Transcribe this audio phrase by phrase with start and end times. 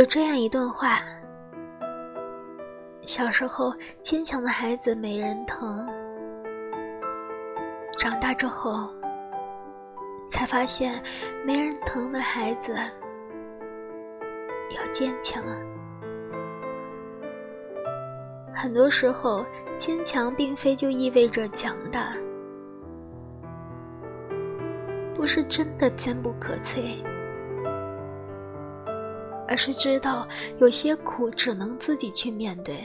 [0.00, 1.02] 有这样一段话：
[3.02, 3.70] 小时候
[4.00, 5.86] 坚强的孩子没人疼，
[7.98, 8.88] 长大之后
[10.30, 11.02] 才发现
[11.44, 12.74] 没人疼的孩子
[14.74, 15.44] 要坚强。
[18.54, 19.44] 很多时候，
[19.76, 22.14] 坚强并非就意味着强大，
[25.14, 27.04] 不是真的坚不可摧，
[29.50, 30.26] 而是知道
[30.58, 32.76] 有些苦只能自己去面对。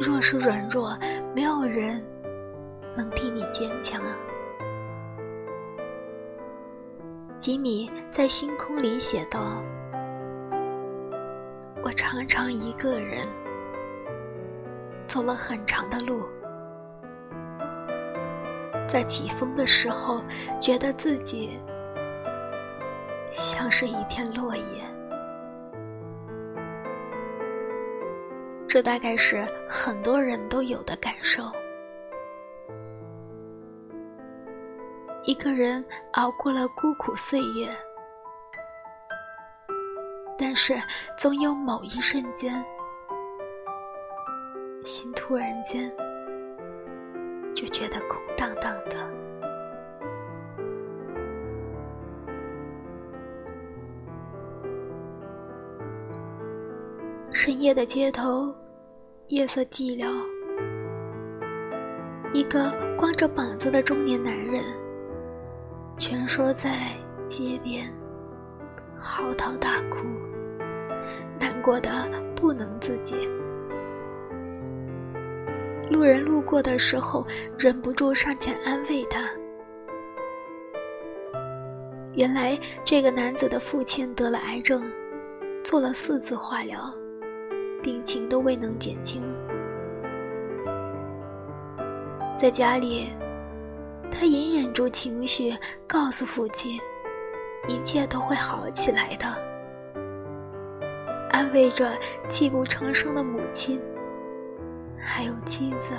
[0.00, 0.98] 若是软弱，
[1.34, 2.02] 没有人
[2.96, 4.02] 能替你坚强。
[7.38, 9.62] 吉米在星空里写道。
[11.82, 13.28] 我常常一个人
[15.06, 16.26] 走了很长的路，
[18.88, 20.22] 在起风的时候，
[20.58, 21.58] 觉得自己
[23.56, 24.64] 像是一片落叶。
[28.66, 31.44] 这大概是很多人都有的感受。
[35.22, 35.82] 一个人
[36.14, 37.68] 熬过了孤苦岁月。
[40.36, 40.74] 但是，
[41.16, 42.52] 总有某一瞬间，
[44.82, 45.88] 心突然间
[47.54, 48.20] 就觉得空
[57.64, 58.54] 夜的街头，
[59.28, 60.06] 夜色寂寥，
[62.34, 64.62] 一个光着膀子的中年男人，
[65.96, 66.90] 蜷缩在
[67.26, 67.90] 街边。
[69.00, 70.04] 嚎啕大哭，
[71.40, 71.90] 难过的
[72.36, 73.26] 不能自己。
[75.90, 77.24] 路人路过的时候，
[77.58, 79.26] 忍不住上前安慰他。
[82.12, 84.82] 原来这个男子的父亲得了癌症，
[85.64, 86.94] 做了四次化疗，
[87.84, 89.22] 病情都未能减轻。
[92.34, 93.10] 在家里，
[94.10, 95.54] 他隐忍住情绪，
[95.86, 96.80] 告诉父亲。
[97.66, 99.26] 一切都会好起来的，
[101.30, 101.90] 安慰着
[102.28, 103.80] 泣不成声的母亲，
[104.98, 105.94] 还有妻子。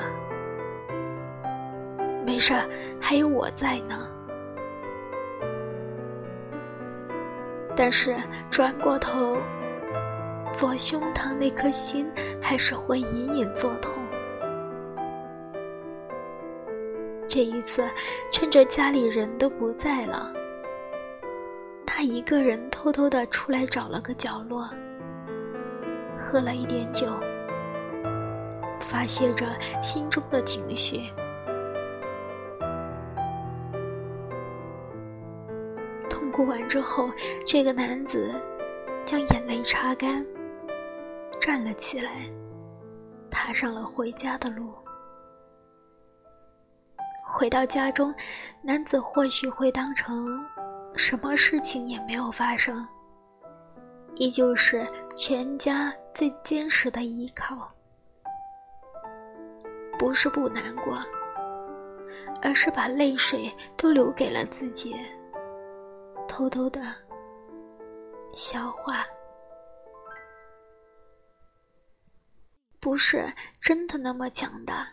[2.23, 2.53] 没事，
[3.01, 4.07] 还有我在呢。
[7.75, 8.15] 但是
[8.51, 9.35] 转过头，
[10.55, 12.09] 左胸膛那颗心
[12.41, 14.01] 还是会隐隐作痛。
[17.27, 17.83] 这一次，
[18.31, 20.31] 趁着家里人都不在了。
[21.85, 24.69] 他一个人偷偷的出来找了个角落，
[26.17, 27.07] 喝了一点酒，
[28.79, 29.45] 发泄着
[29.83, 31.01] 心中的情绪。
[36.09, 37.09] 痛哭完之后，
[37.45, 38.33] 这个男子
[39.03, 40.25] 将眼泪擦干，
[41.45, 42.27] 站了起来，
[43.29, 44.73] 踏上了回家的路。
[47.23, 48.11] 回到家中，
[48.63, 50.43] 男子或许会当成。
[50.95, 52.83] 什么事情也没有发生，
[54.15, 57.71] 依旧是全家最坚实的依靠。
[59.99, 60.97] 不是不难过，
[62.41, 64.95] 而是把泪水都留给了自己，
[66.27, 66.81] 偷偷的
[68.33, 69.05] 消化。
[72.85, 73.25] 不是
[73.59, 74.87] 真的那么强大，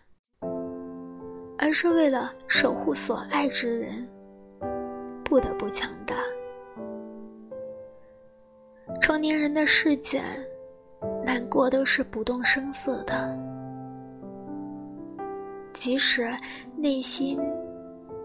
[1.58, 4.08] 而是为了守护所爱之人。
[5.22, 6.14] 不得不强大。
[8.98, 10.22] 成年人的世界，
[11.22, 13.38] 难过都是不动声色的，
[15.74, 16.34] 即使
[16.74, 17.38] 内心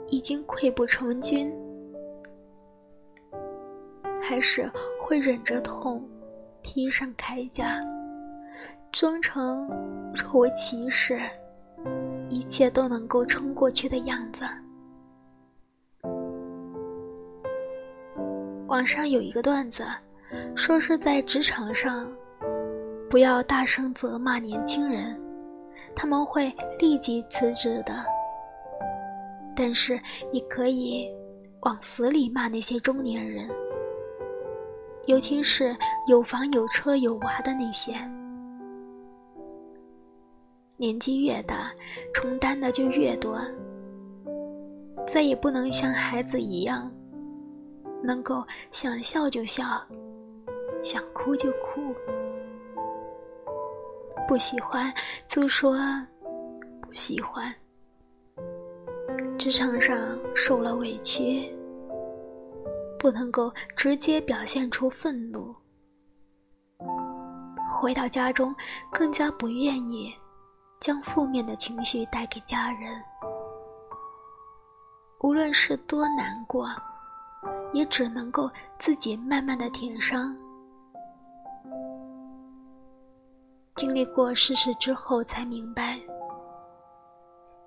[0.07, 1.53] 已经溃不成军，
[4.21, 6.09] 还是会忍着痛，
[6.61, 7.81] 披上铠甲，
[8.91, 9.67] 装成
[10.13, 11.19] 若无其事，
[12.27, 14.43] 一切都能够撑过去的样子。
[18.67, 19.85] 网上有一个段子，
[20.55, 22.11] 说是在职场上，
[23.09, 25.19] 不要大声责骂年轻人，
[25.95, 27.93] 他们会立即辞职的。
[29.55, 29.99] 但是
[30.31, 31.09] 你可以
[31.61, 33.49] 往死里骂那些中年人，
[35.05, 35.75] 尤其是
[36.07, 37.93] 有房有车有娃的那些。
[40.79, 41.73] 年纪越大，
[42.13, 43.41] 承担的就越多，
[45.07, 46.91] 再也不能像孩子一样。
[48.03, 49.65] 能够想笑就笑，
[50.83, 51.95] 想哭就哭，
[54.27, 54.93] 不喜欢
[55.25, 55.75] 就说
[56.79, 57.51] 不喜欢。
[59.39, 59.97] 职场上
[60.35, 61.51] 受了委屈，
[62.99, 65.55] 不能够直接表现出愤怒。
[67.67, 68.55] 回到家中，
[68.91, 70.13] 更加不愿意
[70.79, 73.01] 将负面的情绪带给家人。
[75.21, 76.69] 无论是多难过，
[77.73, 80.37] 也只能够自己慢慢的舔伤。
[83.75, 85.99] 经历过世事之后，才明白，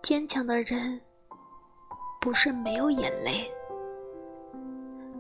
[0.02, 1.00] 坚强的人
[2.20, 3.50] 不是没有眼泪，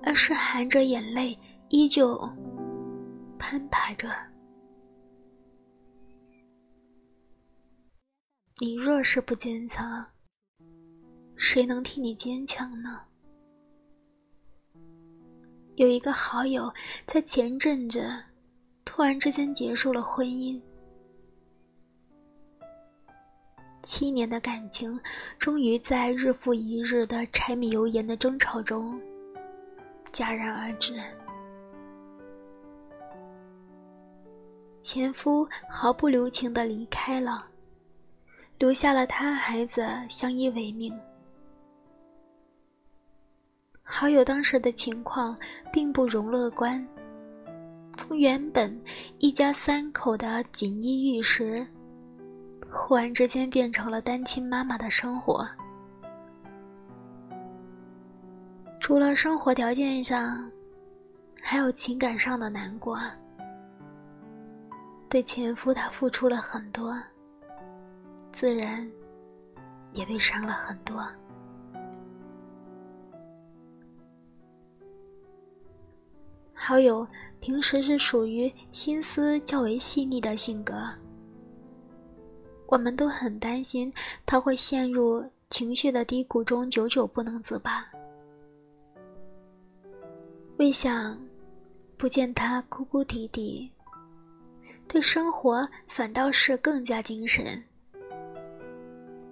[0.04, 1.38] 而是含着眼泪
[1.68, 2.16] 依旧
[3.38, 4.08] 攀爬着。
[8.62, 10.04] 你若是不坚强，
[11.34, 13.00] 谁能替你坚强呢？
[15.76, 16.70] 有一个好友
[17.06, 18.22] 在前阵子
[18.84, 20.60] 突然之间结束了婚姻，
[23.82, 25.00] 七年的感情
[25.38, 29.00] 终于在日复一日的柴米油盐的争吵中
[30.12, 31.02] 戛然而止。
[34.82, 37.46] 前夫毫不留情的离开了。
[38.60, 40.94] 留下了他孩子相依为命。
[43.82, 45.34] 好友当时的情况
[45.72, 46.86] 并不容乐观，
[47.96, 48.78] 从原本
[49.18, 51.66] 一家三口的锦衣玉食，
[52.70, 55.48] 忽然之间变成了单亲妈妈的生活。
[58.78, 60.50] 除了生活条件上，
[61.40, 63.00] 还有情感上的难过。
[65.08, 66.94] 对前夫，他付出了很多。
[68.32, 68.90] 自然
[69.92, 71.06] 也被伤了很多。
[76.54, 77.06] 好友
[77.40, 80.88] 平时是属于心思较为细腻的性格，
[82.66, 83.92] 我们都很担心
[84.24, 87.84] 他会陷入情绪的低谷中，久久不能自拔。
[90.58, 91.18] 未想
[91.96, 93.68] 不见他哭哭啼啼，
[94.86, 97.60] 对生活反倒是更加精神。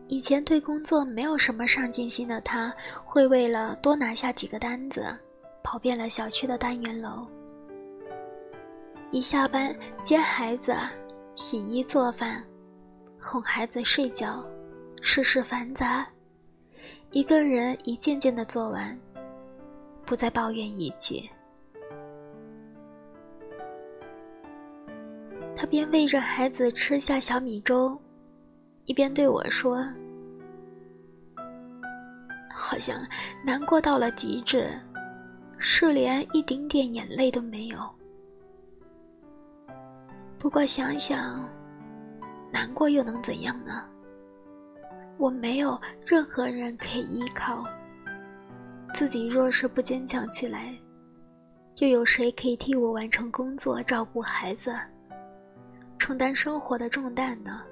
[0.08, 2.74] 以前对工作没有什么上进心的他，
[3.04, 5.14] 会为了多拿下几个单子，
[5.62, 7.26] 跑遍了小区的单元楼。
[9.10, 10.74] 一下班接孩子、
[11.36, 12.42] 洗衣做饭、
[13.20, 14.42] 哄孩子睡觉，
[15.02, 16.06] 事事繁杂，
[17.10, 18.98] 一个人一件件的做完，
[20.06, 21.28] 不再抱怨一句。
[25.54, 27.98] 他边喂着孩子吃下小米粥。
[28.88, 29.86] 一边对我说
[32.50, 32.98] ：“好像
[33.44, 34.66] 难过到了极致，
[35.58, 37.78] 是连一丁点眼泪都没有。
[40.38, 41.46] 不过想想，
[42.50, 43.86] 难过又能怎样呢？
[45.18, 47.64] 我没有任何人可以依靠，
[48.94, 50.74] 自己若是不坚强起来，
[51.76, 54.74] 又有谁可以替我完成工作、照顾孩子、
[55.98, 57.62] 承担生活的重担呢？”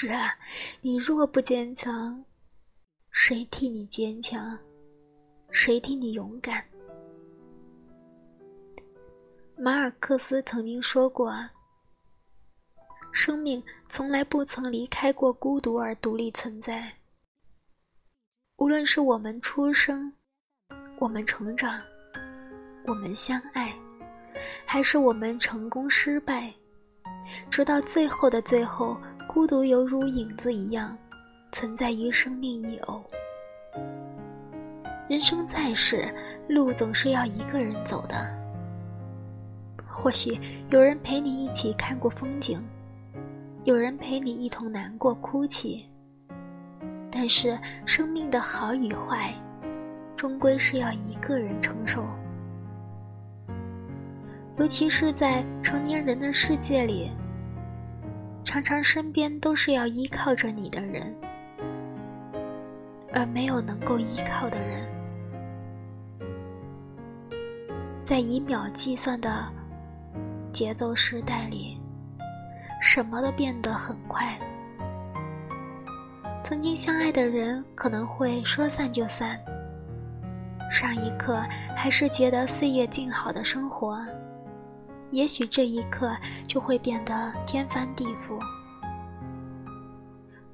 [0.00, 0.38] 是啊，
[0.80, 2.24] 你若不坚强，
[3.10, 4.56] 谁替你坚强？
[5.50, 6.64] 谁替你勇敢？
[9.56, 11.34] 马尔克斯曾经说过
[13.10, 16.92] ：“生命从来不曾离开过孤独而独立存在。
[18.58, 20.12] 无论是我们出生，
[21.00, 21.82] 我们成长，
[22.86, 23.76] 我们相爱，
[24.64, 26.54] 还是我们成功失败，
[27.50, 28.96] 直到最后的最后。”
[29.28, 30.96] 孤独犹如影子一样，
[31.52, 33.04] 存在于生命一偶。
[35.06, 36.02] 人生在世，
[36.48, 38.26] 路总是要一个人走的。
[39.86, 42.58] 或许有人陪你一起看过风景，
[43.64, 45.84] 有人陪你一同难过哭泣。
[47.10, 49.34] 但是生命的好与坏，
[50.16, 52.02] 终归是要一个人承受。
[54.56, 57.10] 尤其是在成年人的世界里。
[58.48, 61.14] 常常身边都是要依靠着你的人，
[63.12, 64.88] 而没有能够依靠的人。
[68.02, 69.44] 在以秒计算的
[70.50, 71.78] 节奏时代里，
[72.80, 74.34] 什么都变得很快。
[76.42, 79.38] 曾经相爱的人可能会说散就散，
[80.70, 81.38] 上一刻
[81.76, 84.02] 还是觉得岁月静好的生活。
[85.10, 88.38] 也许这一刻就会变得天翻地覆。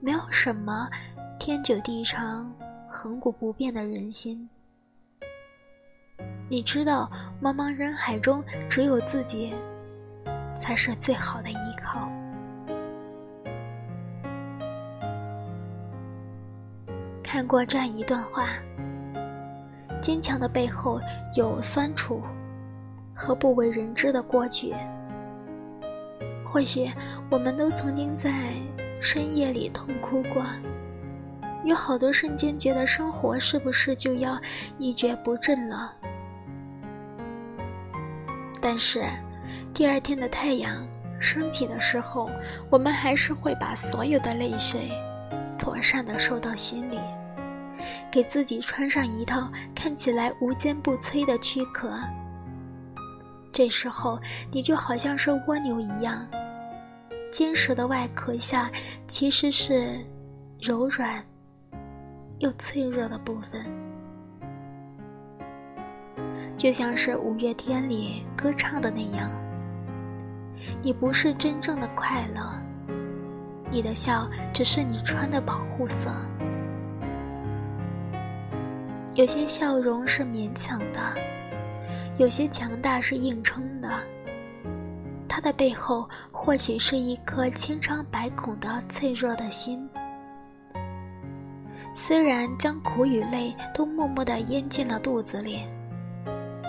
[0.01, 0.89] 没有什么
[1.39, 2.53] 天久地长、
[2.89, 4.49] 恒古不变的人心。
[6.49, 7.11] 你知道，
[7.43, 9.55] 茫茫人海中，只有自己
[10.55, 12.09] 才是最好的依靠。
[17.23, 18.51] 看过这样一段话：
[20.01, 21.01] 坚强的背后
[21.35, 22.23] 有酸楚
[23.15, 24.75] 和不为人知的过去。
[26.45, 26.91] 或许
[27.31, 28.31] 我们都曾经在
[29.01, 30.45] 深夜里痛哭过，
[31.65, 34.39] 有好多瞬间觉得生活是不是就要
[34.79, 35.95] 一蹶不振了？
[38.61, 39.03] 但是，
[39.73, 40.87] 第二天的太阳
[41.19, 42.31] 升起的时候，
[42.71, 44.91] 我们还是会把所有的泪水
[45.59, 46.99] 妥善的收到心里，
[48.11, 51.91] 给自己穿上一套看起来无坚不摧的躯壳。
[53.55, 54.21] 这时候，
[54.51, 56.27] 你就好像是蜗牛一样，
[57.31, 58.69] 坚实的外壳下
[59.07, 60.05] 其实是
[60.61, 61.25] 柔软
[62.41, 63.65] 又脆弱的部分，
[66.57, 69.31] 就像是五月天里歌唱的那样。
[70.83, 72.61] 你不是真正的快乐，
[73.71, 76.11] 你的笑只是你穿的保护色。
[79.15, 81.34] 有些笑容是勉强的。
[82.17, 83.89] 有些强大是硬撑的，
[85.29, 89.89] 它的背后或许是一颗千疮百孔的脆弱的心。
[91.93, 95.65] 虽然将苦与累都默默地咽进了肚子里，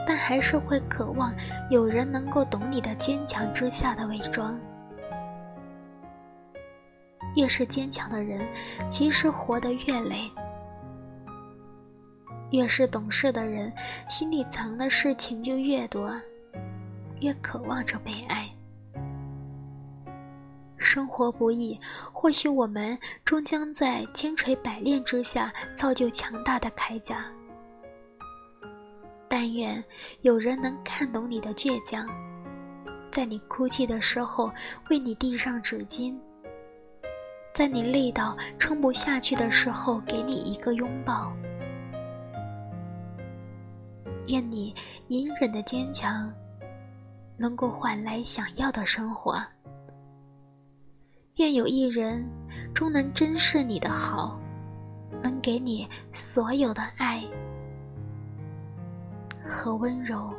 [0.07, 1.33] 但还是会渴望
[1.69, 4.59] 有人能够懂你的坚强之下的伪装。
[7.35, 8.47] 越是坚强的人，
[8.89, 10.31] 其实活得越累。
[12.51, 13.71] 越是懂事的人，
[14.07, 16.11] 心里藏的事情就越多，
[17.19, 18.49] 越渴望着被爱。
[20.77, 21.79] 生活不易，
[22.13, 27.25] 或许我们终将在千锤百炼之下造就强大的铠甲。
[29.27, 29.83] 但愿
[30.21, 32.07] 有人能看懂你的倔强，
[33.11, 34.51] 在你哭泣的时候
[34.89, 36.15] 为你递上纸巾，
[37.53, 41.33] 在你累到撑不下去的时候给你一个拥抱。
[44.27, 44.73] 愿你
[45.07, 46.31] 隐忍的坚强，
[47.37, 49.41] 能够换来想要的生活。
[51.35, 52.25] 愿有一人
[52.73, 54.39] 终能珍视你的好，
[55.21, 57.23] 能给你所有的爱
[59.45, 60.33] 和温柔。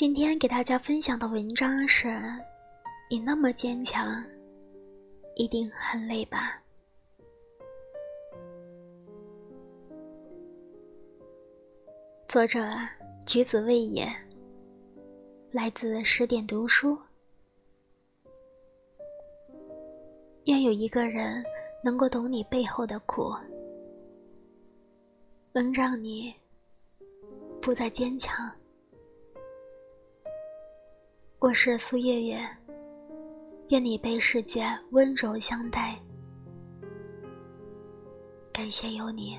[0.00, 2.18] 今天给大家分享的文章是：
[3.10, 4.24] 你那么坚强，
[5.36, 6.58] 一定很累吧？
[12.26, 12.66] 作者：
[13.26, 14.10] 橘子味也，
[15.50, 16.98] 来自十点读书。
[20.46, 21.44] 愿有一个人
[21.84, 23.34] 能够懂你背后的苦，
[25.52, 26.34] 能让你
[27.60, 28.50] 不再坚强。
[31.40, 32.38] 我是苏月月，
[33.70, 35.98] 愿你被世界温柔相待。
[38.52, 39.38] 感谢有你。